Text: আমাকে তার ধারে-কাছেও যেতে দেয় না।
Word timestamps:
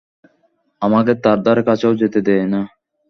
আমাকে 0.81 1.13
তার 1.23 1.37
ধারে-কাছেও 1.45 1.93
যেতে 2.01 2.19
দেয় 2.27 2.45
না। 2.53 2.61